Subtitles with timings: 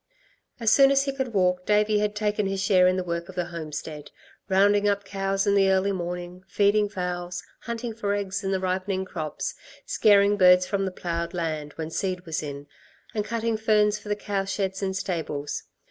[0.59, 3.35] As soon as he could walk Davey had taken his share in the work of
[3.35, 4.09] the homestead,
[4.49, 9.05] rounding up cows in the early morning, feeding fowls, hunting for eggs in the ripening
[9.05, 9.53] crops,
[9.85, 12.65] scaring birds from the ploughed land when seed was in,
[13.13, 15.65] and cutting ferns for the cowsheds and stables.